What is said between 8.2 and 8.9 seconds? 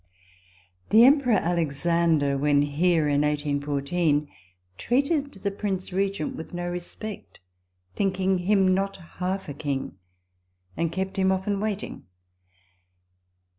him